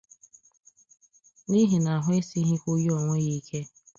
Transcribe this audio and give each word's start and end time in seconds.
n'ihi 1.49 1.77
na 1.83 1.91
ahụ 1.97 2.09
esighịkwu 2.19 2.71
ya 2.83 2.91
onwe 2.97 3.15
ya 3.25 3.33
ike. 3.39 3.59